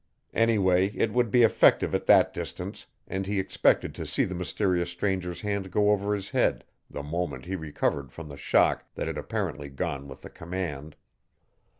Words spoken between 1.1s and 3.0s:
would be effective at that distance,